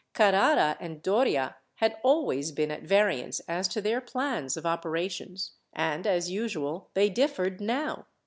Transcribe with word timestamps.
Carrara 0.15 0.77
and 0.79 1.03
Doria 1.03 1.57
had 1.75 1.97
always 2.01 2.51
been 2.51 2.71
at 2.71 2.81
variance 2.81 3.39
as 3.41 3.67
to 3.67 3.81
their 3.81 4.01
plans 4.01 4.57
of 4.57 4.65
operations, 4.65 5.51
and, 5.73 6.07
as 6.07 6.31
usual, 6.31 6.89
they 6.95 7.07
differed 7.07 7.61
now. 7.61 8.07